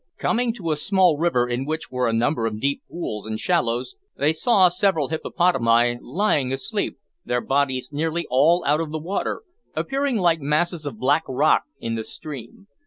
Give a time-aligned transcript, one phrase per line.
[0.17, 3.93] Coming to a small river in which were a number of deep pools and shallows,
[4.17, 9.43] they saw several hippopotami lying asleep, their bodies nearly all out of the water,
[9.75, 12.65] appearing like masses of black rock in the stream.